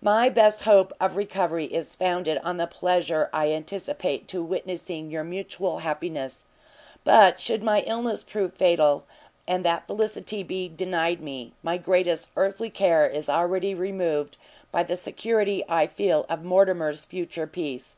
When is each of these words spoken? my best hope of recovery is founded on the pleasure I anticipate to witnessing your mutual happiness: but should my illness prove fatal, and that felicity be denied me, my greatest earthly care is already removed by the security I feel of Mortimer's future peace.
my 0.00 0.30
best 0.30 0.62
hope 0.62 0.90
of 0.98 1.16
recovery 1.16 1.66
is 1.66 1.94
founded 1.94 2.38
on 2.42 2.56
the 2.56 2.66
pleasure 2.66 3.28
I 3.30 3.52
anticipate 3.52 4.26
to 4.28 4.42
witnessing 4.42 5.10
your 5.10 5.22
mutual 5.22 5.80
happiness: 5.80 6.46
but 7.04 7.40
should 7.40 7.62
my 7.62 7.80
illness 7.86 8.22
prove 8.22 8.54
fatal, 8.54 9.04
and 9.46 9.66
that 9.66 9.86
felicity 9.86 10.42
be 10.42 10.66
denied 10.66 11.20
me, 11.20 11.52
my 11.62 11.76
greatest 11.76 12.30
earthly 12.36 12.70
care 12.70 13.06
is 13.06 13.28
already 13.28 13.74
removed 13.74 14.38
by 14.72 14.82
the 14.82 14.96
security 14.96 15.62
I 15.68 15.86
feel 15.88 16.24
of 16.26 16.42
Mortimer's 16.42 17.04
future 17.04 17.46
peace. 17.46 17.96